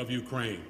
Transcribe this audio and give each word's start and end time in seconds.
of 0.00 0.10
Ukraine. 0.10 0.62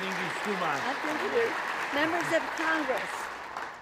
Too 0.00 0.52
much. 0.52 0.80
I 0.82 0.94
is. 1.36 1.52
Members 1.94 2.32
of 2.34 2.42
Congress, 2.56 3.10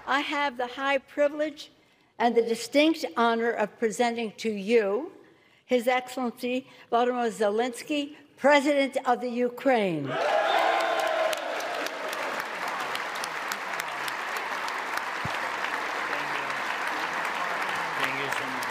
I 0.05 0.21
have 0.21 0.57
the 0.57 0.67
high 0.67 0.99
privilege 0.99 1.71
and 2.19 2.35
the 2.35 2.43
distinct 2.43 3.05
honor 3.17 3.53
of 3.53 3.79
presenting 3.79 4.33
to 4.39 4.51
you 4.51 5.13
His 5.67 5.87
Excellency 5.87 6.67
Volodymyr 6.91 7.31
Zelensky, 7.31 8.17
President 8.37 8.97
of 9.07 9.21
the 9.21 9.29
Ukraine. 9.29 10.09
Thank 10.09 10.21
you 18.19 18.31
so 18.33 18.45
much. 18.45 18.69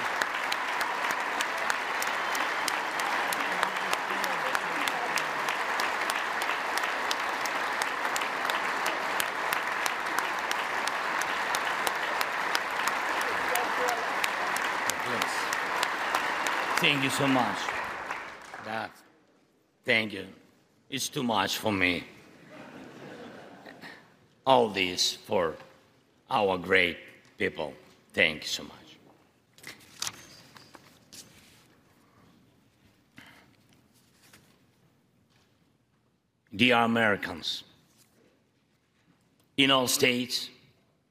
Yes. 15.09 15.57
Thank 16.87 17.03
you 17.03 17.09
so 17.09 17.27
much. 17.27 17.57
That. 18.63 18.91
Thank 19.83 20.13
you. 20.13 20.25
It's 20.89 21.09
too 21.09 21.21
much 21.21 21.57
for 21.57 21.69
me. 21.69 22.05
All 24.45 24.69
this 24.69 25.11
for 25.11 25.55
our 26.31 26.57
great 26.57 26.97
people. 27.37 27.73
Thank 28.13 28.43
you 28.43 28.47
so 28.47 28.63
much. 28.63 28.87
Dear 36.55 36.77
Americans, 36.77 37.65
in 39.57 39.71
all 39.71 39.87
states, 39.87 40.49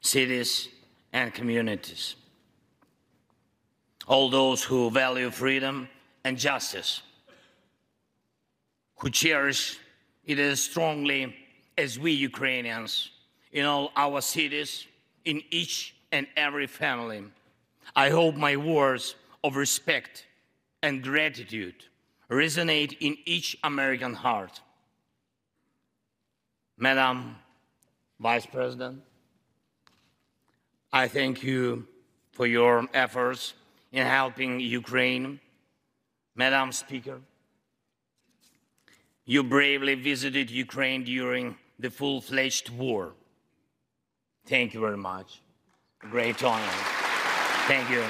cities, 0.01 0.71
and 1.13 1.35
communities, 1.35 2.17
all 4.07 4.31
those 4.31 4.63
who 4.63 4.91
value 4.91 5.31
freedom 5.31 5.89
and 6.25 6.39
justice, 6.39 7.03
who 8.97 9.11
cherish 9.11 9.79
it 10.25 10.39
as 10.39 10.63
strongly 10.63 11.35
as 11.77 11.99
we 11.99 12.13
Ukrainians 12.13 13.11
in 13.53 13.65
all 13.65 13.91
our 13.97 14.21
cities, 14.21 14.87
in 15.25 15.43
each 15.51 15.95
and 16.13 16.27
every 16.37 16.67
family. 16.67 17.25
I 17.95 18.11
hope 18.11 18.37
my 18.37 18.57
words 18.57 19.17
of 19.43 19.57
respect 19.57 20.27
and 20.83 21.03
gratitude 21.03 21.85
resonate 22.31 22.97
in 23.01 23.17
each 23.25 23.57
American 23.63 24.15
heart. 24.15 24.61
Madam 26.77 27.37
Vice 28.21 28.47
President, 28.47 29.03
I 30.93 31.09
thank 31.09 31.43
you 31.43 31.87
for 32.33 32.47
your 32.47 32.87
efforts 32.93 33.55
in 33.97 34.07
helping 34.07 34.61
Ukraine. 34.61 35.41
Madam 36.35 36.71
Speaker, 36.71 37.19
you 39.25 39.43
bravely 39.43 39.95
visited 39.95 40.51
Ukraine 40.51 41.03
during 41.03 41.57
the 41.79 41.91
full 41.91 42.21
fledged 42.21 42.69
war. 42.69 43.15
Thank 44.45 44.75
you 44.75 44.81
very 44.81 44.99
much. 44.99 45.41
Great 45.99 46.45
honor. 46.45 46.77
Thank 47.71 47.89
you. 47.89 48.05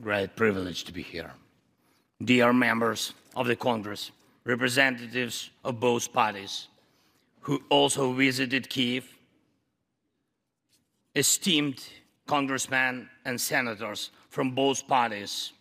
Great 0.00 0.36
privilege 0.36 0.84
to 0.84 0.92
be 0.92 1.02
here. 1.02 1.32
Dear 2.22 2.52
members 2.52 3.12
of 3.34 3.48
the 3.48 3.56
Congress, 3.56 4.12
representatives 4.44 5.50
of 5.64 5.80
both 5.80 6.12
parties 6.12 6.68
who 7.44 7.62
also 7.68 8.12
visited 8.12 8.70
Kiev, 8.70 9.04
esteemed 11.14 11.86
congressmen 12.26 13.08
and 13.26 13.38
senators 13.38 14.10
from 14.30 14.52
both 14.52 14.88
parties 14.88 15.52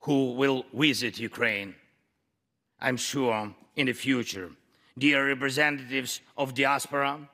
who 0.00 0.32
will 0.32 0.64
visit 0.72 1.18
Ukraine, 1.18 1.74
I'm 2.80 2.96
sure, 2.96 3.54
in 3.76 3.86
the 3.86 3.92
future. 3.92 4.50
Dear 4.96 5.26
representatives 5.28 6.22
of 6.38 6.54
diaspora, 6.54 7.28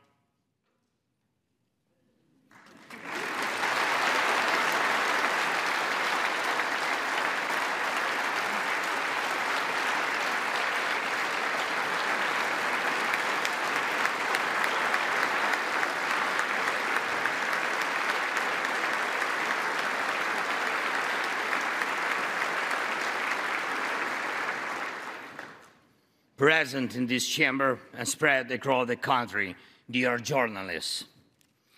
present 26.36 26.96
in 26.96 27.06
this 27.06 27.26
chamber 27.26 27.78
and 27.96 28.06
spread 28.06 28.50
across 28.50 28.86
the 28.86 28.96
country, 28.96 29.56
dear 29.90 30.18
journalists. 30.18 31.04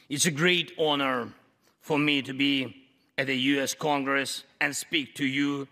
It's 0.09 0.27
a 0.27 0.31
great 0.31 0.73
honor 0.79 1.33
for 1.81 1.99
me 1.99 2.23
to 2.23 2.33
be 2.33 2.85
at 3.17 3.27
the 3.27 3.37
US 3.37 3.75
Congress 3.75 4.45
and 4.61 4.75
speak 4.75 5.15
to 5.17 5.27
you 5.27 5.69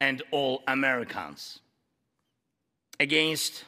and 0.00 0.22
all 0.30 0.62
Americans. 0.66 1.60
Against, 2.98 3.64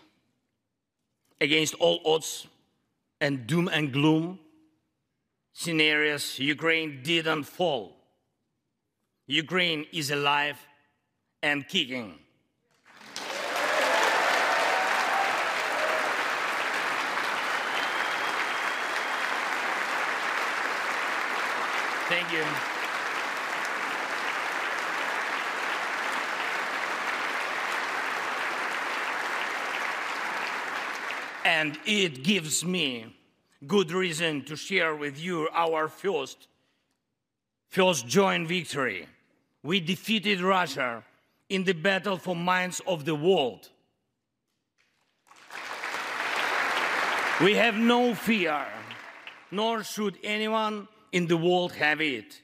against 1.41 1.75
all 1.75 2.01
odds 2.05 2.47
and 3.21 3.47
doom 3.47 3.69
and 3.69 3.93
gloom 3.93 4.39
scenarios, 5.53 6.39
Ukraine 6.39 7.01
didn't 7.03 7.45
fall. 7.45 7.97
Ukraine 9.27 9.87
is 9.93 10.11
alive 10.11 10.59
and 11.43 11.67
kicking. 11.67 12.22
And 31.45 31.79
it 31.85 32.23
gives 32.23 32.65
me 32.65 33.15
good 33.67 33.93
reason 33.93 34.45
to 34.45 34.57
share 34.57 34.95
with 34.95 35.19
you 35.21 35.49
our 35.53 35.89
first, 35.89 36.49
first 37.69 38.07
joint 38.07 38.49
victory. 38.49 39.07
We 39.63 39.81
defeated 39.81 40.41
Russia 40.41 41.05
in 41.49 41.65
the 41.65 41.75
battle 41.75 42.17
for 42.17 42.35
minds 42.35 42.81
of 42.87 43.05
the 43.05 43.15
world. 43.15 43.69
We 47.41 47.55
have 47.55 47.75
no 47.75 48.15
fear, 48.15 48.65
nor 49.51 49.85
should 49.85 50.19
anyone 50.23 50.89
in 51.13 51.27
the 51.27 51.37
world 51.37 51.73
have 51.73 52.01
it. 52.01 52.41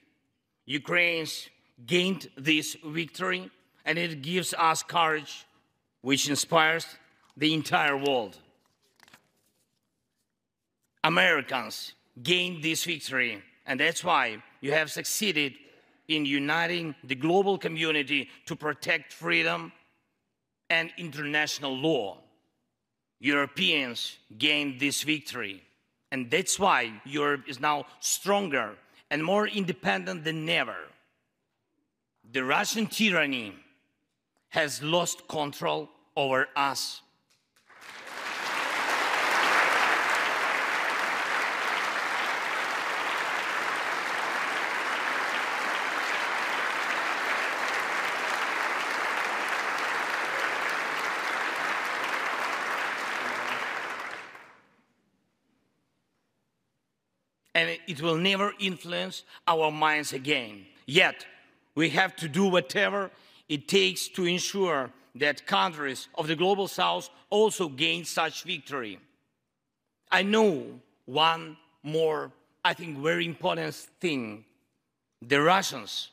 Ukraine's 0.67 1.49
gained 1.87 2.29
this 2.37 2.77
victory, 2.85 3.51
and 3.85 3.99
it 3.99 4.23
gives 4.23 4.55
us 4.55 4.83
courage, 4.83 5.47
which 6.03 6.29
inspires 6.29 6.87
the 7.37 7.55
entire 7.55 7.97
world. 7.97 8.37
Americans 11.03 11.95
gained 12.23 12.63
this 12.63 12.85
victory, 12.85 13.43
and 13.67 13.81
that's 13.81 14.05
why 14.05 14.43
you 14.61 14.73
have 14.73 14.91
succeeded 14.91 15.55
in 16.09 16.25
uniting 16.25 16.95
the 17.05 17.15
global 17.15 17.57
community 17.57 18.29
to 18.47 18.57
protect 18.57 19.13
freedom 19.13 19.73
and 20.69 20.91
international 20.99 21.77
law. 21.77 22.19
Europeans 23.21 24.19
gained 24.37 24.79
this 24.81 25.03
victory, 25.03 25.63
and 26.11 26.31
that's 26.31 26.59
why 26.59 26.93
Europe 27.05 27.45
is 27.47 27.61
now 27.61 27.87
stronger 28.01 28.77
and 29.11 29.25
more 29.25 29.47
independent 29.47 30.25
than 30.25 30.49
ever. 30.49 30.77
The 32.31 32.45
Russian 32.45 32.87
tyranny 32.87 33.55
has 34.51 34.83
lost 34.83 35.29
control 35.29 35.89
over 36.17 36.49
us. 36.57 37.03
And 57.59 57.77
it 57.89 58.01
will 58.01 58.17
never 58.17 58.53
influence 58.61 59.25
our 59.49 59.73
minds 59.73 60.13
again. 60.13 60.65
Yet, 60.87 61.27
we 61.75 61.91
have 61.91 62.15
to 62.17 62.29
do 62.29 62.45
whatever 62.47 63.11
it 63.49 63.67
takes 63.67 64.07
to 64.09 64.27
ensure 64.27 64.91
that 65.17 65.45
countries 65.45 66.07
of 66.15 66.29
the 66.29 66.37
global 66.37 66.69
south 66.69 67.11
also 67.31 67.69
gain 67.69 68.05
such 68.05 68.45
victory. 68.45 69.01
I 70.13 70.23
know 70.23 70.67
one 71.07 71.57
more, 71.83 72.31
I 72.65 72.75
think, 72.75 72.99
very 72.99 73.27
important 73.27 73.75
thing. 73.75 74.45
The 75.21 75.41
Russians 75.43 76.11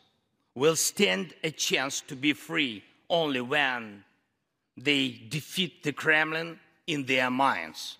will 0.55 0.75
stand 0.75 1.35
a 1.43 1.51
chance 1.51 2.01
to 2.07 2.15
be 2.15 2.33
free 2.33 2.83
only 3.07 3.41
when 3.41 4.03
they 4.75 5.21
defeat 5.29 5.83
the 5.83 5.93
Kremlin 5.93 6.59
in 6.87 7.05
their 7.05 7.29
minds. 7.29 7.97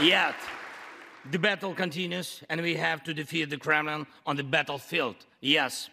Yet, 0.00 0.34
the 1.30 1.38
battle 1.38 1.74
continues, 1.74 2.42
and 2.50 2.60
we 2.60 2.74
have 2.74 3.02
to 3.04 3.14
defeat 3.14 3.48
the 3.48 3.56
Kremlin 3.56 4.06
on 4.26 4.36
the 4.36 4.44
battlefield. 4.44 5.16
Yes, 5.40 5.88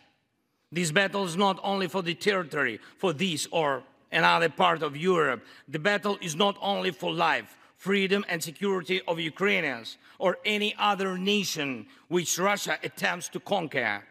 this 0.74 0.92
battle 0.92 1.24
is 1.24 1.38
not 1.38 1.58
only 1.64 1.88
for 1.88 2.02
the 2.02 2.14
territory, 2.14 2.82
for 2.98 3.14
this 3.14 3.48
or 3.52 3.84
another 4.12 4.50
part 4.50 4.84
of 4.84 4.98
Europe. 4.98 5.46
The 5.70 5.80
battle 5.80 6.18
is 6.20 6.36
not 6.36 6.58
only 6.62 6.92
for 6.92 7.14
life, 7.14 7.58
freedom, 7.78 8.26
and 8.28 8.44
security 8.44 9.02
of 9.08 9.22
Ukrainians 9.22 9.98
or 10.20 10.38
any 10.44 10.76
other 10.78 11.18
nation 11.18 11.86
which 12.10 12.38
Russia 12.38 12.78
attempts 12.84 13.30
to 13.30 13.40
conquer. 13.40 14.04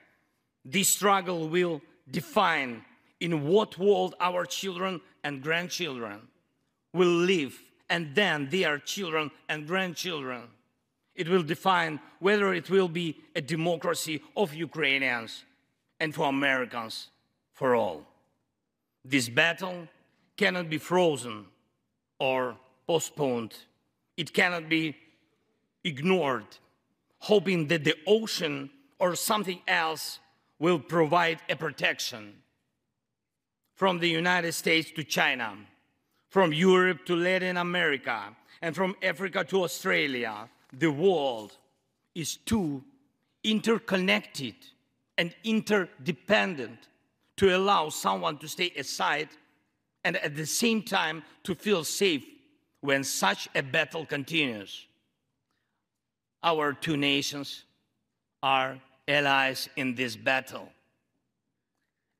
This 0.65 0.89
struggle 0.89 1.49
will 1.49 1.83
define 2.11 2.83
in 3.21 3.47
what 3.47 3.79
world 3.79 4.15
our 4.21 4.47
children 4.47 5.03
and 5.23 5.43
grandchildren 5.43 6.21
will 6.95 7.09
live 7.09 7.61
and 7.93 8.15
then 8.15 8.49
their 8.49 8.79
children 8.79 9.31
and 9.51 9.67
grandchildren. 9.67 10.45
It 11.15 11.29
will 11.29 11.43
define 11.43 12.01
whether 12.21 12.55
it 12.55 12.71
will 12.71 12.89
be 12.89 13.19
a 13.37 13.43
democracy 13.43 14.23
of 14.35 14.55
Ukrainians 14.55 15.45
and 16.01 16.15
for 16.15 16.27
Americans 16.27 17.11
for 17.53 17.77
all. 17.77 18.07
This 19.05 19.29
battle 19.29 19.89
cannot 20.39 20.71
be 20.71 20.79
frozen 20.79 21.45
or 22.19 22.57
postponed. 22.87 23.55
It 24.17 24.33
cannot 24.33 24.71
be 24.71 24.97
ignored, 25.85 26.47
hoping 27.19 27.69
that 27.69 27.85
the 27.85 27.97
ocean 28.07 28.71
or 28.99 29.15
something 29.15 29.61
else 29.69 30.19
will 30.59 30.79
provide 30.79 31.41
a 31.51 31.57
protection. 31.57 32.37
From 33.75 33.99
the 33.99 34.09
United 34.09 34.53
States 34.53 34.91
to 34.93 35.05
China, 35.05 35.59
from 36.33 36.51
Europe 36.51 37.05
to 37.05 37.15
Latin 37.15 37.59
America, 37.59 38.35
and 38.63 38.75
from 38.75 38.97
Africa 39.03 39.45
to 39.45 39.65
Australia, 39.65 40.49
the 40.73 40.91
world 40.91 41.59
is 42.15 42.37
too 42.37 42.83
interconnected 43.45 44.55
and 45.19 45.35
interdependent 45.45 46.89
to 47.37 47.55
allow 47.55 47.91
someone 47.91 48.39
to 48.39 48.49
stay 48.49 48.73
aside 48.79 49.29
and 50.05 50.17
at 50.17 50.35
the 50.35 50.47
same 50.47 50.83
time 50.83 51.23
to 51.43 51.55
feel 51.55 51.85
safe 51.85 52.25
when 52.81 53.05
such 53.05 53.47
a 53.55 53.63
battle 53.63 54.07
continues. 54.07 54.87
Our 56.43 56.73
two 56.73 56.97
nations 56.97 57.65
are 58.43 58.79
allies 59.07 59.69
in 59.77 59.95
this 59.95 60.17
battle. 60.17 60.71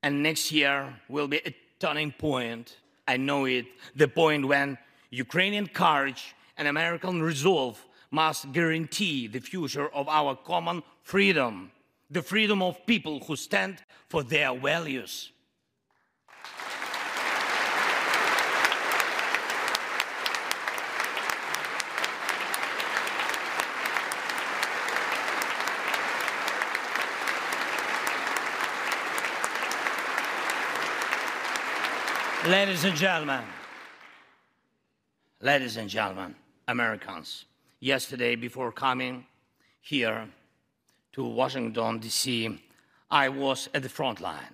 And 0.03 0.21
next 0.21 0.51
year 0.51 0.93
will 1.09 1.27
be 1.27 1.41
a 1.43 1.55
turning 1.79 2.11
point 2.11 2.77
I 3.07 3.17
know 3.17 3.45
it, 3.45 3.65
the 3.95 4.07
point 4.07 4.47
when 4.47 4.77
Ukrainian 5.11 5.67
courage 5.67 6.35
and 6.57 6.67
American 6.67 7.21
resolve 7.21 7.85
must 8.11 8.51
guarantee 8.51 9.27
the 9.27 9.39
future 9.39 9.89
of 9.89 10.07
our 10.07 10.35
common 10.35 10.83
freedom, 11.01 11.71
the 12.09 12.21
freedom 12.21 12.61
of 12.61 12.85
people 12.85 13.19
who 13.19 13.35
stand 13.35 13.83
for 14.07 14.23
their 14.23 14.55
values. 14.55 15.32
Ladies 32.47 32.83
and 32.83 32.97
gentlemen, 32.97 33.41
ladies 35.39 35.77
and 35.77 35.89
gentlemen, 35.89 36.35
Americans, 36.67 37.45
yesterday 37.79 38.35
before 38.35 38.69
coming 38.69 39.25
here 39.79 40.27
to 41.13 41.23
Washington, 41.23 41.99
D.C., 41.99 42.59
I 43.09 43.29
was 43.29 43.69
at 43.73 43.81
the 43.81 43.87
front 43.87 44.19
line 44.19 44.53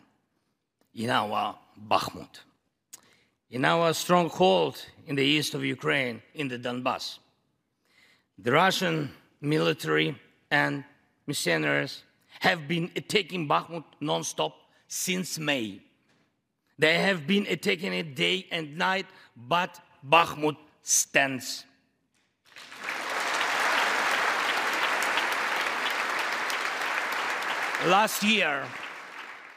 in 0.93 1.10
our 1.10 1.58
Bakhmut, 1.89 2.41
in 3.50 3.65
our 3.65 3.91
stronghold 3.96 4.86
in 5.08 5.15
the 5.15 5.24
east 5.24 5.55
of 5.55 5.65
Ukraine, 5.65 6.22
in 6.36 6.48
the 6.48 6.60
Donbass. 6.60 7.17
The 8.38 8.51
Russian 8.51 9.12
military 9.41 10.15
and 10.51 10.84
mercenaries 11.25 12.03
have 12.39 12.67
been 12.67 12.91
attacking 12.96 13.48
Bakhmut 13.48 13.86
non-stop 14.00 14.55
since 14.88 15.39
May. 15.39 15.81
They 16.79 16.98
have 17.00 17.27
been 17.27 17.45
attacking 17.50 17.91
it 17.93 18.15
day 18.15 18.48
and 18.51 18.77
night, 18.77 19.05
but 19.36 19.81
Bakhmut 20.07 20.55
stands. 20.81 21.65
Last 27.86 28.24
year, 28.24 28.63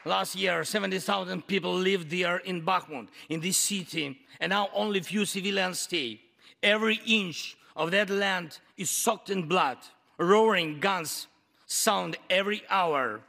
last 0.04 0.34
year, 0.34 0.64
70,000 0.64 1.46
people 1.46 1.72
lived 1.72 2.10
there 2.10 2.38
in 2.38 2.66
Bakhmut, 2.66 3.06
in 3.28 3.40
this 3.40 3.56
city, 3.56 4.18
and 4.40 4.50
now 4.50 4.68
only 4.74 4.98
few 5.00 5.24
civilians 5.24 5.78
stay. 5.78 6.20
Every 6.60 7.00
inch 7.06 7.56
of 7.76 7.92
that 7.92 8.10
land 8.10 8.58
is 8.76 8.90
soaked 8.90 9.30
in 9.30 9.46
blood. 9.46 9.78
Roaring 10.18 10.80
guns 10.80 11.28
sound 11.66 12.16
every 12.28 12.62
hour. 12.68 13.20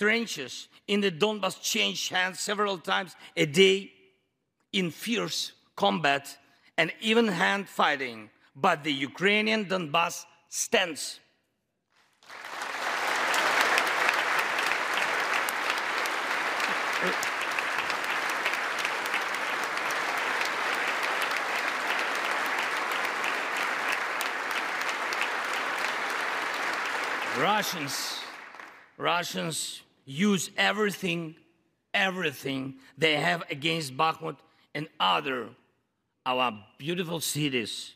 Trenches 0.00 0.68
in 0.88 1.02
the 1.02 1.10
Donbass 1.10 1.60
change 1.60 2.08
hands 2.08 2.40
several 2.40 2.78
times 2.78 3.14
a 3.36 3.44
day 3.44 3.92
in 4.72 4.90
fierce 4.90 5.52
combat 5.76 6.38
and 6.78 6.90
even 7.02 7.28
hand 7.28 7.68
fighting. 7.68 8.30
But 8.56 8.82
the 8.82 8.94
Ukrainian 8.94 9.66
Donbass 9.66 10.24
stands. 10.48 11.20
Russians, 27.36 28.20
Russians 28.96 29.82
use 30.10 30.50
everything, 30.56 31.36
everything 31.94 32.74
they 32.98 33.14
have 33.16 33.44
against 33.50 33.96
Bakhmut 33.96 34.36
and 34.74 34.88
other 34.98 35.48
our 36.26 36.52
beautiful 36.78 37.20
cities. 37.20 37.94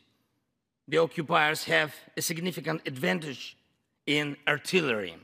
The 0.87 0.97
occupiers 0.97 1.63
have 1.65 1.93
a 2.15 2.21
significant 2.21 2.81
advantage 2.85 3.57
in 4.05 4.37
artillery. 4.47 5.15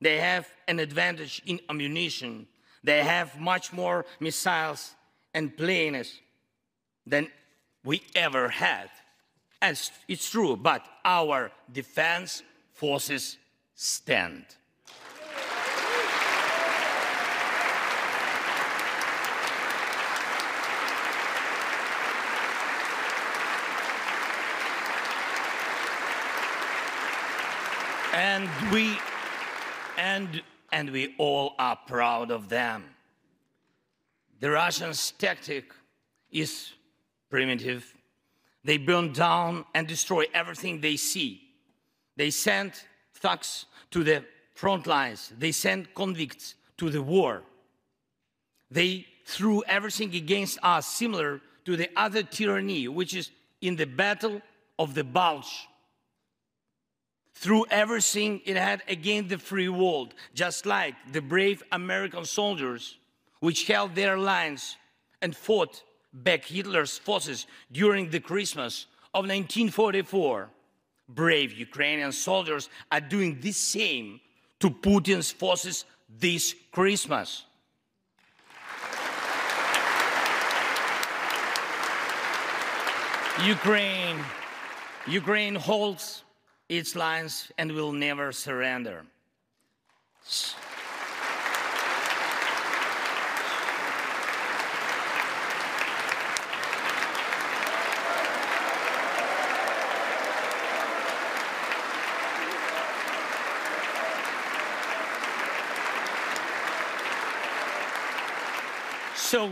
They 0.00 0.18
have 0.18 0.48
an 0.68 0.78
advantage 0.80 1.42
in 1.46 1.60
ammunition. 1.70 2.46
They 2.82 3.02
have 3.02 3.38
much 3.38 3.72
more 3.72 4.04
missiles 4.20 4.94
and 5.32 5.56
planes 5.56 6.20
than 7.06 7.28
we 7.84 8.02
ever 8.14 8.48
had. 8.48 8.90
And 9.62 9.78
it's 10.08 10.30
true, 10.30 10.56
but 10.56 10.84
our 11.04 11.50
defense 11.72 12.42
forces 12.72 13.38
stand. 13.74 14.44
And 28.16 28.48
we 28.72 28.96
and 29.98 30.42
and 30.72 30.88
we 30.88 31.14
all 31.18 31.54
are 31.58 31.78
proud 31.86 32.30
of 32.30 32.48
them. 32.48 32.84
The 34.40 34.50
Russians' 34.50 35.12
tactic 35.18 35.66
is 36.30 36.72
primitive. 37.28 37.94
They 38.64 38.78
burn 38.78 39.12
down 39.12 39.66
and 39.74 39.86
destroy 39.86 40.24
everything 40.32 40.80
they 40.80 40.96
see. 40.96 41.42
They 42.16 42.30
send 42.30 42.72
thugs 43.12 43.66
to 43.90 44.02
the 44.02 44.24
front 44.54 44.86
lines. 44.86 45.30
They 45.38 45.52
send 45.52 45.94
convicts 45.94 46.54
to 46.78 46.88
the 46.88 47.02
war. 47.02 47.42
They 48.70 49.06
threw 49.26 49.62
everything 49.64 50.14
against 50.14 50.58
us, 50.62 50.86
similar 50.86 51.42
to 51.66 51.76
the 51.76 51.90
other 51.94 52.22
tyranny, 52.22 52.88
which 52.88 53.14
is 53.14 53.30
in 53.60 53.76
the 53.76 53.84
battle 53.84 54.40
of 54.78 54.94
the 54.94 55.04
Bulge. 55.04 55.68
Threw 57.46 57.64
everything 57.70 58.40
it 58.44 58.56
had 58.56 58.82
against 58.88 59.28
the 59.28 59.38
free 59.38 59.68
world, 59.68 60.14
just 60.34 60.66
like 60.66 60.96
the 61.12 61.20
brave 61.22 61.62
American 61.70 62.24
soldiers, 62.24 62.98
which 63.38 63.68
held 63.68 63.94
their 63.94 64.18
lines 64.18 64.76
and 65.22 65.30
fought 65.36 65.84
back 66.12 66.44
Hitler's 66.44 66.98
forces 66.98 67.46
during 67.70 68.10
the 68.10 68.18
Christmas 68.18 68.86
of 69.14 69.26
1944 69.26 70.50
brave 71.08 71.52
Ukrainian 71.52 72.10
soldiers 72.10 72.68
are 72.90 73.00
doing 73.00 73.38
the 73.40 73.52
same 73.52 74.18
to 74.58 74.68
Putin's 74.68 75.30
forces 75.30 75.84
this 76.08 76.52
Christmas. 76.72 77.44
Ukraine, 83.44 84.18
Ukraine 85.06 85.54
holds 85.54 86.24
its 86.68 86.96
lines 86.96 87.52
and 87.58 87.72
will 87.72 87.92
never 87.92 88.32
surrender. 88.32 89.04
So, 109.14 109.50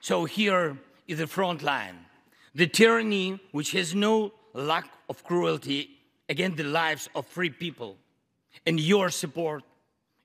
so 0.00 0.24
here 0.26 0.76
is 1.08 1.18
the 1.18 1.26
front 1.26 1.62
line. 1.62 1.96
The 2.54 2.66
tyranny 2.66 3.40
which 3.52 3.72
has 3.72 3.94
no 3.94 4.32
lack 4.52 4.90
of 5.08 5.24
cruelty 5.24 5.99
against 6.30 6.56
the 6.56 6.64
lives 6.64 7.10
of 7.14 7.26
free 7.26 7.50
people. 7.50 7.98
And 8.64 8.80
your 8.80 9.10
support 9.10 9.64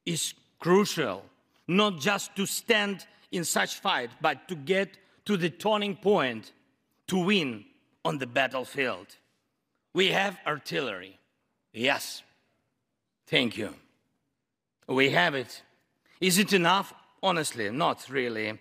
is 0.06 0.34
crucial, 0.60 1.26
not 1.68 2.00
just 2.00 2.36
to 2.38 2.46
stand 2.46 3.06
in 3.32 3.44
such 3.44 3.80
fight, 3.82 4.12
but 4.22 4.48
to 4.48 4.56
get 4.56 4.98
to 5.26 5.36
the 5.36 5.50
turning 5.50 5.96
point 5.96 6.54
to 7.08 7.18
win 7.18 7.66
on 8.06 8.20
the 8.20 8.28
battlefield. 8.28 9.08
We 9.94 10.08
have 10.12 10.38
artillery. 10.46 11.20
Yes. 11.74 12.22
Thank 13.28 13.58
you. 13.58 13.74
We 14.88 15.10
have 15.10 15.34
it. 15.34 15.64
Is 16.22 16.38
it 16.38 16.54
enough? 16.54 16.94
Honestly, 17.24 17.72
not 17.72 18.08
really 18.10 18.60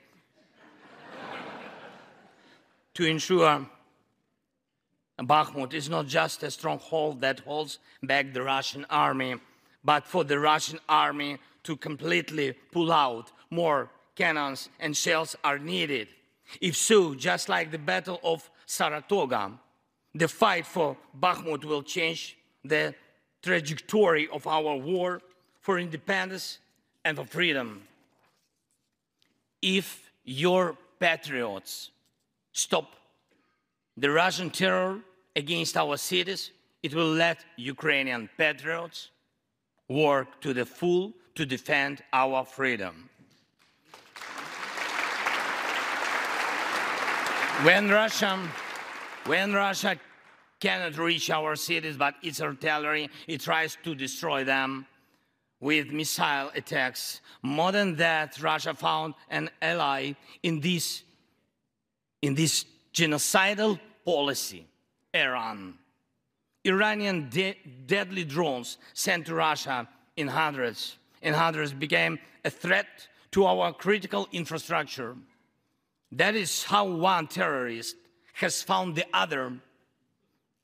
to 2.95 3.05
ensure 3.05 3.67
Bakhmut 5.19 5.75
is 5.75 5.89
not 5.89 6.07
just 6.07 6.43
a 6.43 6.51
stronghold 6.51 7.21
that 7.21 7.41
holds 7.41 7.79
back 8.03 8.33
the 8.33 8.43
Russian 8.43 8.85
army, 8.91 9.37
but 9.85 10.07
for 10.07 10.25
the 10.25 10.39
Russian 10.39 10.81
army 10.89 11.39
to 11.63 11.77
completely 11.77 12.55
pull 12.73 12.93
out, 12.93 13.31
more 13.51 13.91
cannons 14.17 14.69
and 14.81 14.97
shells 14.97 15.37
are 15.45 15.59
needed. 15.59 16.09
If 16.61 16.77
so, 16.77 17.15
just 17.15 17.49
like 17.49 17.71
the 17.71 17.79
Battle 17.79 18.21
of 18.23 18.51
Saratoga, 18.67 19.53
the 20.15 20.29
fight 20.29 20.67
for 20.67 20.97
Bakhmut 21.19 21.65
will 21.65 21.83
change 21.83 22.37
the 22.65 22.95
trajectory 23.43 24.29
of 24.29 24.47
our 24.47 24.77
war 24.77 25.21
for 25.61 25.79
independence 25.79 26.59
and 27.05 27.17
for 27.17 27.25
freedom. 27.25 27.83
If 29.63 30.11
your 30.25 30.77
patriots 30.99 31.91
stop 32.53 32.95
the 33.97 34.11
Russian 34.11 34.51
terror 34.51 35.01
against 35.37 35.77
our 35.77 35.97
cities, 35.97 36.51
it 36.83 36.95
will 36.95 37.13
let 37.13 37.45
Ukrainian 37.57 38.29
patriots 38.37 39.11
work 39.89 40.41
to 40.41 40.53
the 40.53 40.67
full 40.67 41.13
to 41.35 41.47
defend 41.47 42.03
our 42.13 42.45
freedom. 42.45 43.09
When 47.63 47.89
Russia, 47.89 48.39
when 49.27 49.53
Russia 49.53 49.97
cannot 50.61 50.99
reach 50.99 51.31
our 51.31 51.57
cities, 51.57 51.97
but 51.97 52.15
its 52.23 52.41
artillery, 52.41 53.09
it 53.29 53.41
tries 53.41 53.77
to 53.85 53.95
destroy 53.95 54.45
them 54.45 54.87
with 55.61 55.91
missile 55.91 56.51
attacks. 56.55 57.21
More 57.43 57.73
than 57.73 57.97
that, 57.97 58.41
Russia 58.43 58.75
found 58.75 59.15
an 59.31 59.51
ally 59.63 60.13
in 60.43 60.61
this 60.61 61.05
in 62.23 62.35
this 62.35 62.65
genocidal 62.95 63.79
policy, 64.05 64.67
Iran. 65.13 65.75
Iranian 66.65 67.29
de 67.29 67.57
deadly 67.87 68.25
drones 68.25 68.79
sent 68.95 69.27
to 69.27 69.35
Russia 69.35 69.87
in 70.17 70.29
hundreds, 70.29 70.97
in 71.21 71.35
hundreds 71.35 71.73
became 71.73 72.19
a 72.45 72.51
threat 72.51 73.09
to 73.33 73.45
our 73.45 73.73
critical 73.73 74.29
infrastructure. 74.33 75.15
That 76.13 76.35
is 76.35 76.63
how 76.63 76.87
one 76.87 77.27
terrorist 77.27 77.97
has 78.35 78.63
found 78.63 78.95
the 78.95 79.05
other. 79.13 79.53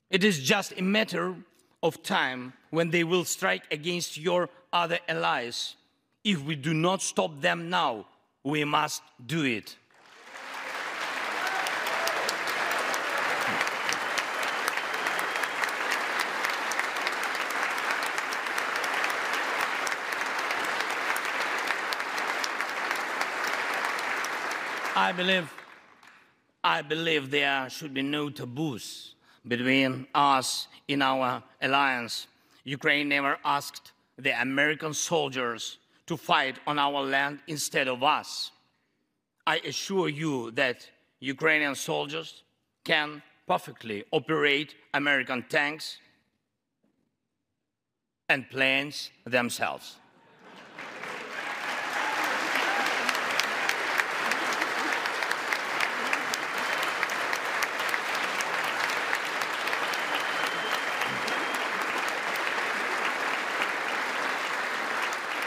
It 0.08 0.24
is 0.24 0.38
just 0.40 0.72
a 0.78 0.82
matter 0.82 1.34
of 1.82 2.02
time 2.02 2.52
when 2.70 2.90
they 2.90 3.04
will 3.04 3.24
strike 3.24 3.64
against 3.70 4.16
your 4.16 4.48
other 4.72 4.98
allies 5.08 5.76
If 6.22 6.42
we 6.42 6.54
do 6.54 6.74
not 6.74 7.02
stop 7.02 7.40
them 7.40 7.70
now, 7.70 8.06
we 8.44 8.64
must 8.64 9.02
do 9.24 9.44
it. 9.44 9.76
I 25.00 25.12
believe, 25.12 25.50
I 26.62 26.82
believe 26.82 27.30
there 27.30 27.70
should 27.70 27.94
be 27.94 28.02
no 28.02 28.28
taboos 28.28 29.14
between 29.48 30.06
us 30.14 30.68
in 30.88 31.00
our 31.00 31.42
alliance. 31.62 32.26
Ukraine 32.64 33.08
never 33.08 33.38
asked 33.42 33.92
the 34.18 34.38
American 34.42 34.92
soldiers 34.92 35.78
to 36.06 36.18
fight 36.18 36.56
on 36.66 36.78
our 36.78 37.02
land 37.02 37.38
instead 37.46 37.88
of 37.88 38.02
us. 38.02 38.50
I 39.46 39.56
assure 39.70 40.10
you 40.10 40.50
that 40.50 40.86
Ukrainian 41.18 41.76
soldiers 41.76 42.42
can 42.84 43.22
perfectly 43.46 44.04
operate 44.12 44.74
American 44.92 45.42
tanks 45.48 45.96
and 48.28 48.50
planes 48.50 49.10
themselves. 49.24 49.96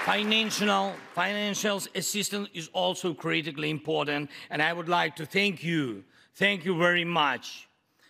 Financial, 0.06 0.94
financial 1.16 1.82
assistance 1.96 2.50
is 2.54 2.70
also 2.74 3.14
critically 3.14 3.70
important, 3.70 4.30
and 4.50 4.62
I 4.62 4.74
would 4.74 4.90
like 4.90 5.16
to 5.16 5.26
thank 5.26 5.64
you. 5.64 6.04
Thank 6.36 6.66
you 6.66 6.78
very 6.78 7.06
much. 7.06 7.70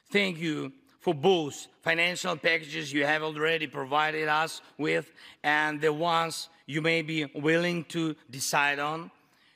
Thank 0.09 0.39
you 0.39 0.71
for 0.99 1.13
both 1.13 1.67
financial 1.83 2.35
packages 2.35 2.91
you 2.91 3.05
have 3.05 3.21
already 3.21 3.67
provided 3.67 4.27
us 4.27 4.61
with 4.79 5.11
and 5.43 5.79
the 5.81 5.93
ones 5.93 6.49
you 6.65 6.81
may 6.81 7.03
be 7.03 7.25
willing 7.35 7.83
to 7.89 8.15
decide 8.27 8.79
on. 8.79 9.11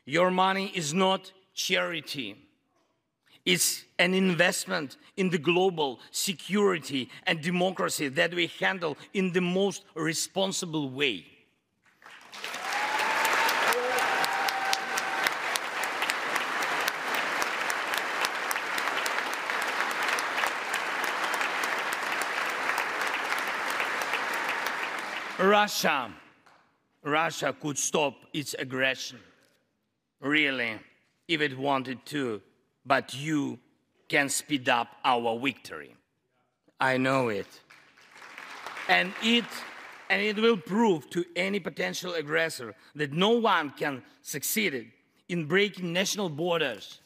Your 0.06 0.30
money 0.30 0.72
is 0.76 0.94
not 0.94 1.32
charity. 1.56 2.36
It's 3.46 3.84
an 3.98 4.14
investment 4.14 4.98
in 5.16 5.32
the 5.32 5.40
global 5.40 6.00
security 6.12 7.10
and 7.24 7.42
democracy 7.42 8.10
that 8.10 8.32
we 8.32 8.46
handle 8.60 8.96
in 9.16 9.32
the 9.32 9.42
most 9.42 9.86
responsible 9.96 10.92
way. 10.92 11.26
Russia, 25.62 26.14
Russia 27.04 27.52
could 27.60 27.80
stop 27.80 28.14
its 28.32 28.54
aggression, 28.60 29.18
really, 30.22 30.74
if 31.28 31.42
it 31.42 31.58
wanted 31.58 32.06
to, 32.06 32.40
but 32.86 33.16
you 33.16 33.58
can 34.08 34.30
speed 34.30 34.70
up 34.70 34.88
our 35.04 35.40
victory. 35.40 35.96
I 36.80 36.98
know 36.98 37.30
it. 37.30 37.48
And 38.88 39.12
it, 39.24 39.46
and 40.12 40.22
it 40.22 40.36
will 40.36 40.58
prove 40.58 41.10
to 41.10 41.26
any 41.36 41.60
potential 41.60 42.14
aggressor 42.14 42.76
that 42.94 43.12
no 43.12 43.32
one 43.32 43.72
can 43.72 44.04
succeed 44.22 44.92
in 45.28 45.46
breaking 45.46 45.92
national 45.92 46.30
borders, 46.30 47.02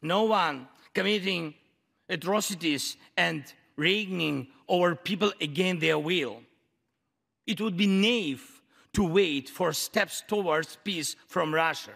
no 0.00 0.22
one 0.22 0.68
committing 0.94 1.52
atrocities 2.08 2.96
and 3.18 3.44
reigning 3.76 4.46
over 4.68 4.94
people 4.94 5.34
against 5.38 5.82
their 5.82 5.98
will. 5.98 6.40
It 7.50 7.60
would 7.60 7.76
be 7.76 7.88
naive 7.88 8.62
to 8.92 9.02
wait 9.04 9.48
for 9.48 9.72
steps 9.72 10.22
towards 10.28 10.78
peace 10.84 11.16
from 11.26 11.52
Russia, 11.52 11.90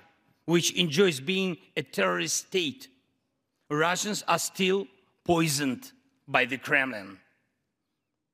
which 0.47 0.73
enjoys 0.73 1.21
being 1.21 1.57
a 1.77 1.83
terrorist 1.83 2.49
state. 2.49 2.89
Russians 3.71 4.25
are 4.27 4.41
still 4.41 4.89
poisoned 5.23 5.93
by 6.27 6.45
the 6.45 6.59
Kremlin. 6.59 7.19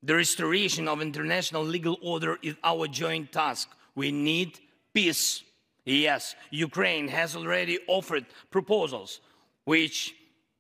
The 0.02 0.14
restoration 0.14 0.88
of 0.88 1.02
international 1.02 1.62
legal 1.62 1.98
order 2.02 2.38
is 2.40 2.54
our 2.64 2.88
joint 2.88 3.33
task. 3.33 3.68
We 3.94 4.12
need 4.12 4.59
peace. 4.94 5.42
Yes, 5.85 6.35
Ukraine 6.50 7.06
has 7.09 7.37
already 7.37 7.80
offered 7.87 8.24
proposals, 8.50 9.20
which 9.64 10.14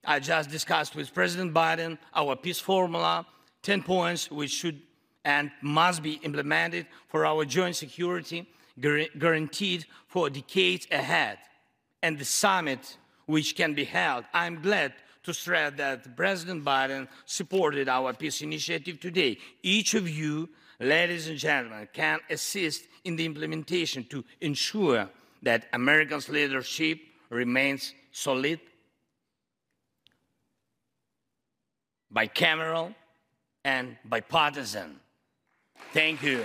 I 0.04 0.20
just 0.20 0.50
discussed 0.50 0.94
with 0.94 1.14
President 1.14 1.54
Biden, 1.54 1.96
our 2.14 2.36
peace 2.36 2.60
formula, 2.60 3.24
10 3.62 3.82
points 3.82 4.30
which 4.30 4.50
should 4.50 4.82
and 5.24 5.50
must 5.62 6.02
be 6.02 6.14
implemented 6.22 6.86
for 7.08 7.26
our 7.26 7.44
joint 7.44 7.76
security, 7.76 8.46
guaranteed 8.80 9.84
for 10.06 10.30
decades 10.30 10.86
ahead. 10.90 11.38
And 12.02 12.18
the 12.18 12.24
summit, 12.24 12.96
which 13.26 13.54
can 13.54 13.74
be 13.74 13.84
held, 13.84 14.24
I'm 14.32 14.62
glad 14.62 14.94
to 15.22 15.34
stress 15.34 15.74
that 15.76 16.16
President 16.16 16.64
Biden 16.64 17.06
supported 17.26 17.88
our 17.88 18.14
peace 18.14 18.40
initiative 18.40 18.98
today. 19.00 19.36
Each 19.62 19.94
of 19.94 20.08
you, 20.08 20.48
ladies 20.78 21.28
and 21.28 21.38
gentlemen, 21.38 21.88
can 21.92 22.20
assist 22.30 22.84
in 23.04 23.16
the 23.16 23.26
implementation 23.26 24.04
to 24.04 24.24
ensure 24.40 25.08
that 25.42 25.66
America's 25.74 26.28
leadership 26.30 26.98
remains 27.28 27.94
solid, 28.12 28.60
bicameral, 32.14 32.94
and 33.62 33.96
bipartisan. 34.06 34.98
Thank 35.92 36.22
you. 36.22 36.44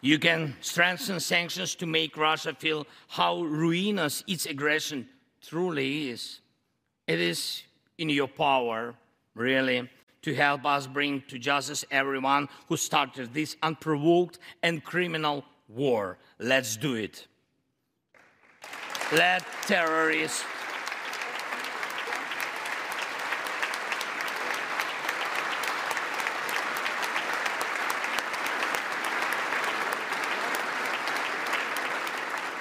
You 0.00 0.18
can 0.18 0.54
strengthen 0.62 1.20
sanctions 1.20 1.74
to 1.74 1.86
make 1.86 2.16
Russia 2.16 2.54
feel 2.54 2.86
how 3.08 3.42
ruinous 3.42 4.24
its 4.26 4.46
aggression 4.46 5.08
truly 5.42 6.08
is. 6.08 6.40
It 7.06 7.20
is 7.20 7.62
in 7.98 8.08
your 8.08 8.28
power, 8.28 8.94
really, 9.34 9.90
to 10.28 10.34
help 10.34 10.66
us 10.66 10.86
bring 10.86 11.22
to 11.26 11.38
justice 11.38 11.86
everyone 11.90 12.50
who 12.68 12.76
started 12.76 13.32
this 13.32 13.56
unprovoked 13.62 14.38
and 14.62 14.84
criminal 14.84 15.42
war. 15.68 16.18
Let's 16.38 16.76
do 16.76 16.96
it. 16.96 17.26
Let 19.10 19.42
terrorists 19.62 20.44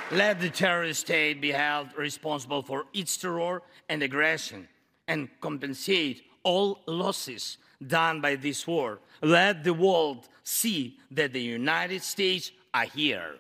Let 0.10 0.39
the 0.39 0.49
terrorist 0.49 1.01
state 1.01 1.41
be 1.41 1.51
held 1.51 1.89
responsible 1.97 2.62
for 2.62 2.86
its 2.93 3.17
terror 3.17 3.62
and 3.89 4.01
aggression 4.01 4.69
and 5.10 5.27
compensate 5.41 6.23
all 6.47 6.79
losses 6.86 7.57
done 7.86 8.21
by 8.21 8.36
this 8.36 8.65
war. 8.65 8.99
Let 9.21 9.65
the 9.65 9.73
world 9.73 10.29
see 10.43 10.97
that 11.12 11.33
the 11.33 11.41
United 11.41 12.01
States 12.01 12.51
are 12.73 12.86
here. 12.86 13.36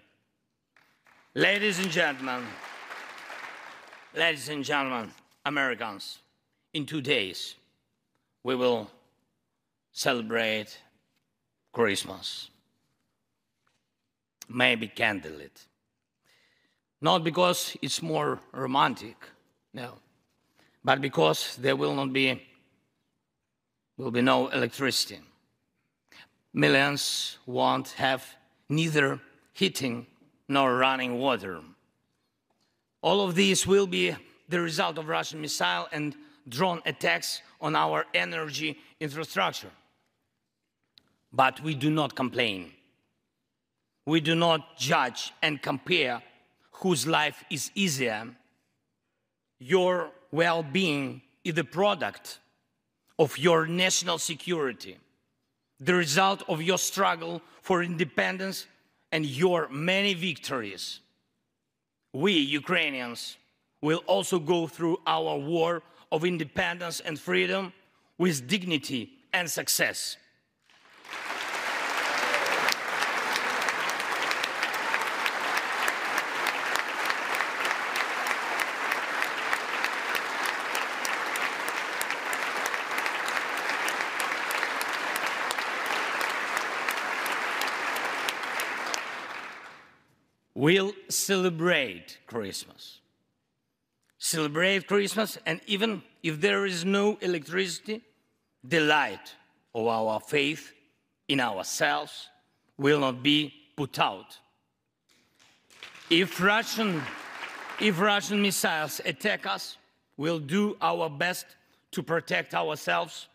Ladies 1.33 1.79
and 1.79 1.89
gentlemen, 1.89 2.43
ladies 4.13 4.49
and 4.49 4.61
gentlemen, 4.61 5.09
Americans, 5.45 6.19
in 6.73 6.85
two 6.85 6.99
days 6.99 7.55
we 8.43 8.55
will 8.55 8.91
celebrate 9.93 10.77
Christmas. 11.71 12.49
Maybe 14.49 14.89
candlelit. 14.89 15.57
Not 16.99 17.23
because 17.23 17.77
it's 17.81 18.01
more 18.01 18.39
romantic, 18.51 19.15
no, 19.73 19.93
but 20.83 20.99
because 20.99 21.55
there 21.55 21.75
will 21.75 21.95
not 21.95 22.11
be 22.11 22.41
will 23.97 24.11
be 24.11 24.21
no 24.21 24.47
electricity. 24.49 25.19
Millions 26.53 27.37
won't 27.45 27.89
have 27.89 28.23
neither 28.69 29.19
heating 29.53 30.05
nor 30.47 30.77
running 30.77 31.17
water. 31.19 31.61
All 33.01 33.21
of 33.21 33.35
these 33.35 33.65
will 33.67 33.87
be 33.87 34.15
the 34.49 34.61
result 34.61 34.97
of 34.97 35.07
Russian 35.07 35.41
missile 35.41 35.87
and 35.91 36.15
drone 36.47 36.81
attacks 36.85 37.41
on 37.59 37.75
our 37.75 38.05
energy 38.13 38.77
infrastructure. 38.99 39.71
But 41.33 41.61
we 41.61 41.75
do 41.75 41.89
not 41.89 42.15
complain. 42.15 42.71
We 44.05 44.21
do 44.21 44.35
not 44.35 44.77
judge 44.77 45.33
and 45.41 45.61
compare 45.61 46.21
whose 46.71 47.05
life 47.05 47.43
is 47.49 47.71
easier. 47.75 48.27
Your 49.59 50.11
well 50.31 50.63
being 50.63 51.21
is 51.43 51.55
the 51.55 51.63
product 51.63 52.39
of 53.19 53.37
your 53.37 53.67
national 53.67 54.17
security, 54.17 54.97
the 55.79 55.93
result 55.93 56.43
of 56.47 56.61
your 56.61 56.77
struggle 56.77 57.41
for 57.61 57.83
independence 57.83 58.67
and 59.11 59.25
your 59.25 59.67
many 59.69 60.13
victories. 60.13 60.99
We, 62.13 62.33
Ukrainians, 62.33 63.37
will 63.81 64.03
also 64.07 64.39
go 64.39 64.67
through 64.67 64.99
our 65.05 65.37
war 65.37 65.81
of 66.11 66.25
independence 66.25 66.99
and 66.99 67.19
freedom 67.19 67.73
with 68.17 68.47
dignity 68.47 69.11
and 69.33 69.49
success. 69.49 70.17
We'll 90.57 90.93
celebrate 91.07 92.17
Christmas. 92.25 92.99
Celebrate 94.17 94.87
Christmas, 94.87 95.37
and 95.45 95.61
even 95.67 96.01
if 96.23 96.41
there 96.41 96.65
is 96.65 96.83
no 96.83 97.15
electricity, 97.21 98.01
the 98.63 98.79
light 98.79 99.35
of 99.75 99.85
our 99.85 100.19
faith 100.19 100.73
in 101.27 101.39
ourselves 101.41 102.29
will 102.75 103.01
not 103.01 103.21
be 103.21 103.53
put 103.75 103.99
out. 103.99 104.39
If 106.09 106.41
Russian, 106.41 107.03
if 107.79 107.99
Russian 107.99 108.41
missiles 108.41 108.99
attack 109.05 109.45
us, 109.45 109.77
we'll 110.17 110.39
do 110.39 110.75
our 110.81 111.07
best 111.07 111.45
to 111.91 112.01
protect 112.01 112.55
ourselves. 112.55 113.27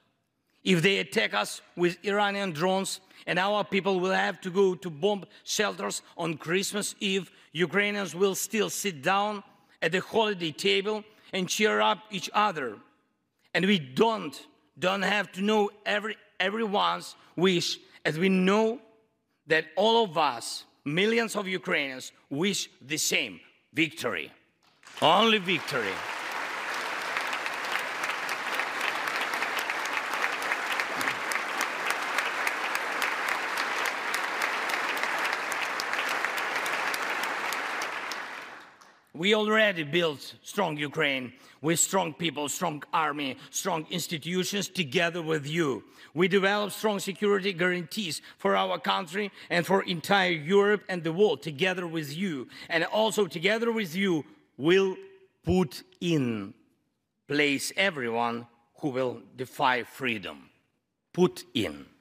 If 0.65 0.83
they 0.83 0.99
attack 0.99 1.35
us 1.35 1.61
with 1.77 1.99
Iranian 2.05 2.53
drones 2.53 3.01
and 3.27 3.39
our 3.39 3.65
people 3.65 4.01
will 4.01 4.13
have 4.13 4.41
to 4.43 4.51
go 4.51 4.75
to 4.75 4.91
bomb 4.91 5.25
shelters 5.45 6.03
on 6.17 6.37
Christmas 6.37 6.95
Eve, 7.01 7.31
Ukrainians 7.53 8.15
will 8.15 8.35
still 8.35 8.71
sit 8.71 9.03
down 9.03 9.43
at 9.81 9.93
the 9.93 10.01
holiday 10.01 10.53
table 10.53 11.05
and 11.33 11.49
cheer 11.49 11.81
up 11.81 11.99
each 12.11 12.31
other. 12.33 12.77
And 13.55 13.67
we 13.67 13.79
don't, 13.79 14.39
don't 14.79 15.03
have 15.03 15.33
to 15.33 15.43
know 15.43 15.71
every, 15.85 16.17
everyone's 16.39 17.17
wish, 17.37 17.79
as 18.05 18.19
we 18.19 18.29
know 18.29 18.79
that 19.47 19.67
all 19.77 20.05
of 20.05 20.17
us, 20.17 20.65
millions 20.85 21.37
of 21.37 21.47
Ukrainians, 21.49 22.13
wish 22.31 22.71
the 22.81 22.97
same 22.97 23.41
victory. 23.73 24.31
Only 25.01 25.39
victory. 25.39 25.93
We 39.23 39.37
already 39.37 39.85
built 39.85 40.35
strong 40.43 40.77
Ukraine 40.77 41.33
with 41.61 41.79
strong 41.79 42.13
people, 42.13 42.49
strong 42.49 42.83
army, 42.93 43.37
strong 43.51 43.87
institutions 43.89 44.67
together 44.69 45.23
with 45.23 45.47
you. 45.47 45.85
We 46.13 46.27
developed 46.27 46.73
strong 46.73 46.99
security 46.99 47.53
guarantees 47.53 48.21
for 48.37 48.57
our 48.57 48.81
country 48.81 49.31
and 49.49 49.65
for 49.65 49.85
entire 49.85 50.33
Europe 50.33 50.83
and 50.89 51.05
the 51.05 51.13
world 51.13 51.41
together 51.41 51.87
with 51.87 52.13
you. 52.17 52.49
And 52.69 52.83
also 52.83 53.29
together 53.29 53.71
with 53.71 53.95
you, 53.95 54.25
we'll 54.57 54.97
put 55.45 55.85
in 56.01 56.53
place 57.29 57.73
everyone 57.77 58.49
who 58.81 58.89
will 58.89 59.23
defy 59.37 59.85
freedom. 59.85 60.51
Put 61.13 61.45
in. 61.55 61.92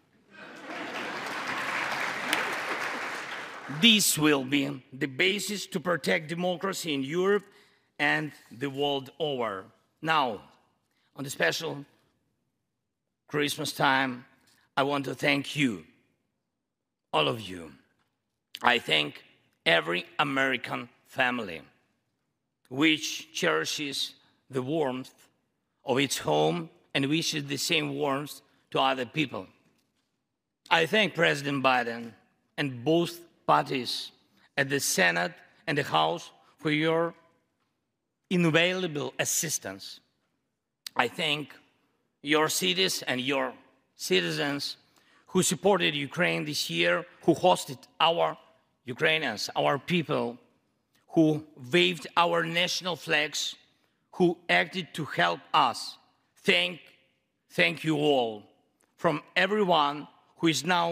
This 3.79 4.17
will 4.17 4.43
be 4.43 4.83
the 4.91 5.05
basis 5.05 5.67
to 5.67 5.79
protect 5.79 6.27
democracy 6.27 6.93
in 6.93 7.03
Europe 7.03 7.45
and 7.99 8.31
the 8.51 8.69
world 8.69 9.11
over. 9.19 9.65
Now, 10.01 10.41
on 11.15 11.23
the 11.23 11.29
special 11.29 11.85
Christmas 13.27 13.71
time, 13.71 14.25
I 14.75 14.83
want 14.83 15.05
to 15.05 15.15
thank 15.15 15.55
you, 15.55 15.85
all 17.13 17.27
of 17.27 17.41
you. 17.41 17.71
I 18.61 18.79
thank 18.79 19.23
every 19.65 20.05
American 20.17 20.89
family 21.05 21.61
which 22.69 23.33
cherishes 23.33 24.13
the 24.49 24.61
warmth 24.61 25.13
of 25.85 25.99
its 25.99 26.17
home 26.19 26.69
and 26.93 27.05
wishes 27.07 27.45
the 27.45 27.57
same 27.57 27.95
warmth 27.95 28.41
to 28.71 28.79
other 28.79 29.05
people. 29.05 29.45
I 30.69 30.85
thank 30.85 31.13
President 31.15 31.63
Biden 31.63 32.13
and 32.57 32.83
both 32.83 33.19
parties 33.55 34.11
at 34.55 34.69
the 34.69 34.79
Senate 34.79 35.33
and 35.67 35.77
the 35.77 35.83
House 35.83 36.31
for 36.61 36.71
your 36.71 37.13
invaluable 38.29 39.13
assistance. 39.19 39.99
I 40.95 41.07
thank 41.09 41.43
your 42.21 42.47
cities 42.47 42.95
and 43.09 43.19
your 43.19 43.47
citizens 44.09 44.77
who 45.31 45.39
supported 45.43 45.91
Ukraine 46.09 46.41
this 46.45 46.63
year, 46.69 46.95
who 47.25 47.33
hosted 47.47 47.79
our 48.09 48.27
Ukrainians, 48.95 49.41
our 49.63 49.75
people, 49.93 50.27
who 51.13 51.27
waved 51.73 52.05
our 52.23 52.37
national 52.61 52.95
flags, 53.05 53.39
who 54.17 54.27
acted 54.61 54.85
to 54.97 55.03
help 55.21 55.41
us. 55.69 55.79
Thank, 56.51 56.79
thank 57.59 57.75
you 57.87 57.95
all 57.97 58.33
from 59.03 59.15
everyone 59.45 59.97
who 60.37 60.47
is 60.55 60.61
now 60.77 60.87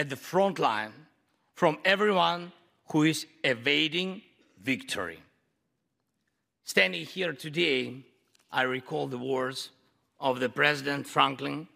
at 0.00 0.06
the 0.12 0.20
front 0.30 0.58
line 0.58 0.94
from 1.60 1.76
everyone 1.84 2.50
who 2.90 3.02
is 3.02 3.26
evading 3.44 4.22
victory. 4.62 5.20
Standing 6.64 7.04
here 7.04 7.34
today, 7.34 7.96
I 8.50 8.62
recall 8.62 9.06
the 9.06 9.18
words 9.18 9.68
of 10.18 10.40
the 10.40 10.48
President 10.48 11.06
Franklin 11.06 11.68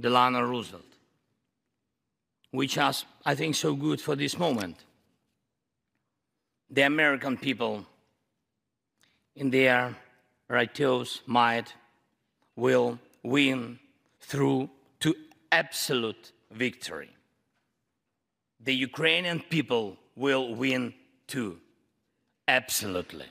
Delano 0.00 0.40
Roosevelt, 0.40 0.94
which 2.50 2.78
are, 2.78 2.94
I 3.26 3.34
think, 3.34 3.56
so 3.56 3.74
good 3.74 4.00
for 4.00 4.16
this 4.16 4.38
moment. 4.38 4.78
The 6.70 6.86
American 6.86 7.36
people, 7.36 7.84
in 9.36 9.50
their 9.50 9.94
righteous 10.48 11.20
might, 11.26 11.74
will 12.56 12.98
win 13.22 13.80
through 14.18 14.70
to 15.00 15.14
absolute 15.52 16.32
victory 16.50 17.10
the 18.62 18.74
Ukrainian 18.74 19.40
people 19.40 19.96
will 20.16 20.54
win 20.54 20.94
too. 21.26 21.58
Absolutely. 22.46 23.26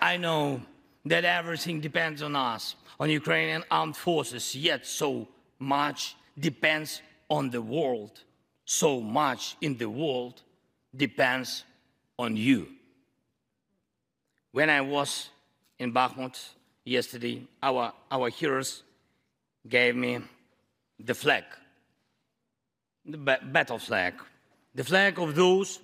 I 0.00 0.16
know 0.16 0.60
that 1.06 1.24
everything 1.24 1.80
depends 1.80 2.22
on 2.22 2.36
us, 2.36 2.76
on 3.00 3.10
Ukrainian 3.10 3.64
armed 3.70 3.96
forces, 3.96 4.54
yet 4.54 4.86
so 4.86 5.28
much 5.58 6.14
depends 6.38 7.02
on 7.28 7.50
the 7.50 7.60
world 7.60 8.22
so 8.64 9.00
much 9.00 9.56
in 9.60 9.76
the 9.76 9.88
world 9.88 10.42
depends 10.96 11.64
on 12.18 12.36
you. 12.36 12.68
When 14.52 14.70
I 14.70 14.80
was 14.80 15.30
in 15.78 15.92
Bakhmut 15.92 16.38
yesterday, 16.84 17.42
our, 17.62 17.92
our 18.10 18.28
heroes 18.28 18.82
gave 19.68 19.96
me 19.96 20.20
the 20.98 21.14
flag, 21.14 21.44
the 23.04 23.18
ba 23.18 23.38
battle 23.42 23.78
flag, 23.78 24.14
the 24.74 24.84
flag 24.84 25.18
of 25.18 25.34
those 25.34 25.80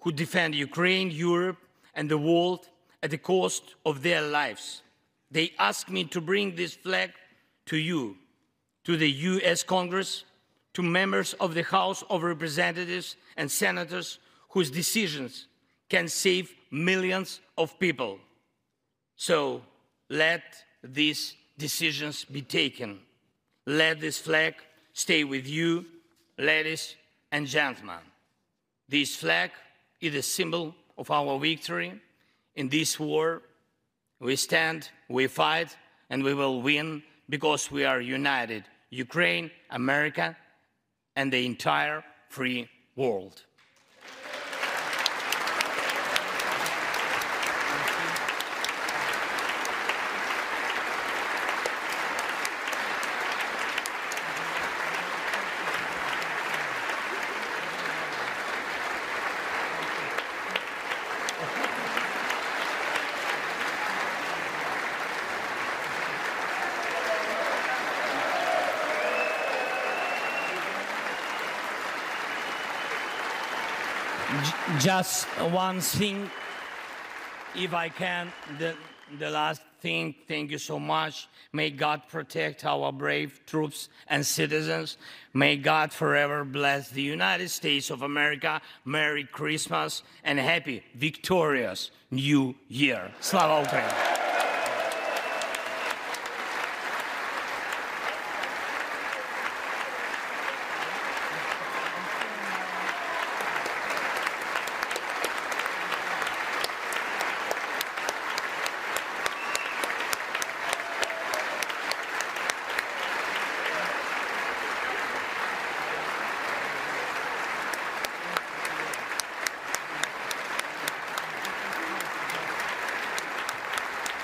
who 0.00 0.12
defend 0.12 0.54
Ukraine, 0.54 1.10
Europe, 1.10 1.58
and 1.94 2.10
the 2.10 2.18
world 2.18 2.68
at 3.02 3.10
the 3.10 3.18
cost 3.18 3.74
of 3.86 4.02
their 4.02 4.22
lives. 4.22 4.82
They 5.30 5.52
asked 5.58 5.90
me 5.90 6.04
to 6.04 6.20
bring 6.20 6.54
this 6.54 6.74
flag 6.74 7.12
to 7.66 7.76
you, 7.76 8.16
to 8.84 8.96
the 8.96 9.10
US 9.10 9.62
Congress, 9.62 10.24
to 10.74 10.82
members 10.82 11.34
of 11.34 11.54
the 11.54 11.62
House 11.62 12.02
of 12.08 12.22
Representatives 12.22 13.16
and 13.36 13.50
senators 13.50 14.18
whose 14.50 14.70
decisions 14.70 15.46
can 15.88 16.08
save 16.08 16.54
millions 16.70 17.40
of 17.58 17.78
people. 17.78 18.18
So 19.16 19.62
let 20.08 20.42
these 20.82 21.34
decisions 21.58 22.24
be 22.24 22.42
taken. 22.42 23.00
Let 23.66 24.00
this 24.00 24.18
flag 24.18 24.54
stay 24.92 25.24
with 25.24 25.46
you, 25.46 25.84
ladies 26.38 26.96
and 27.30 27.46
gentlemen. 27.46 28.00
This 28.88 29.14
flag 29.14 29.50
is 30.00 30.14
a 30.14 30.22
symbol 30.22 30.74
of 30.98 31.10
our 31.10 31.38
victory 31.38 32.00
in 32.56 32.68
this 32.68 32.98
war. 32.98 33.42
We 34.20 34.36
stand, 34.36 34.90
we 35.08 35.26
fight, 35.26 35.76
and 36.10 36.22
we 36.22 36.34
will 36.34 36.62
win 36.62 37.02
because 37.28 37.70
we 37.70 37.84
are 37.84 38.00
united 38.00 38.64
Ukraine, 38.90 39.50
America, 39.70 40.36
and 41.16 41.32
the 41.32 41.44
entire 41.46 42.04
free 42.28 42.68
world. 42.96 43.44
Just 74.78 75.26
one 75.50 75.80
thing, 75.80 76.30
if 77.54 77.74
I 77.74 77.88
can, 77.88 78.32
the, 78.58 78.74
the 79.18 79.30
last 79.30 79.62
thing, 79.80 80.14
thank 80.28 80.50
you 80.50 80.58
so 80.58 80.78
much. 80.78 81.28
May 81.52 81.70
God 81.70 82.02
protect 82.08 82.64
our 82.64 82.92
brave 82.92 83.40
troops 83.46 83.88
and 84.08 84.24
citizens. 84.24 84.96
May 85.34 85.56
God 85.56 85.92
forever 85.92 86.44
bless 86.44 86.88
the 86.90 87.02
United 87.02 87.50
States 87.50 87.90
of 87.90 88.02
America. 88.02 88.60
Merry 88.84 89.24
Christmas 89.24 90.02
and 90.24 90.38
happy, 90.38 90.82
victorious 90.94 91.90
New 92.10 92.54
Year. 92.68 93.10
Slava 93.20 93.68
Ukraini! 93.68 94.22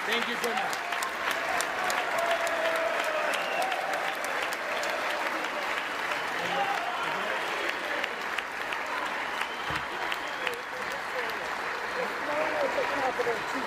Thank 0.08 0.26
you 0.26 0.36
so 0.36 0.48
much. 0.48 0.88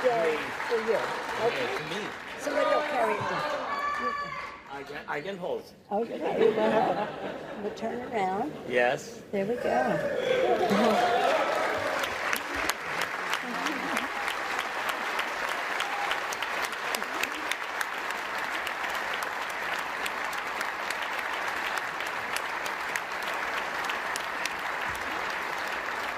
today 0.02 0.38
for 0.68 0.76
you. 0.76 0.98
Okay? 1.46 1.68
Somebody 2.40 2.66
will 2.66 2.82
carry 2.82 3.14
it. 3.14 3.20
I 4.72 4.84
can, 4.84 4.98
I 5.08 5.22
can 5.22 5.38
hold. 6.06 6.22
Okay, 6.22 6.38
we're 6.40 6.56
gonna, 6.56 7.08
we'll 7.64 7.74
turn 7.74 8.02
around. 8.12 8.52
Yes. 8.70 9.22
There 9.32 9.46
we 9.46 9.56
go. 9.56 10.00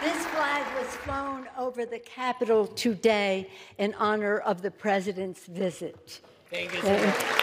This 0.02 0.26
flag 0.28 0.66
was 0.76 0.96
flown 0.98 1.48
over 1.58 1.86
the 1.86 2.00
Capitol 2.00 2.68
today 2.68 3.50
in 3.78 3.94
honor 3.96 4.40
of 4.40 4.62
the 4.62 4.72
president's 4.72 5.46
visit. 5.46 6.20
Thank 6.50 6.74
you 6.74 6.82
so 6.82 6.98
much. 6.98 7.43